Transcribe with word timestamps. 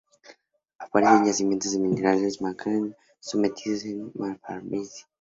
Aparece 0.79 1.13
en 1.15 1.25
yacimientos 1.27 1.71
de 1.73 1.79
minerales 1.79 2.39
de 2.39 2.43
manganeso 2.43 2.95
sometidos 3.19 3.83
a 3.85 4.23
metamorfismo. 4.23 5.07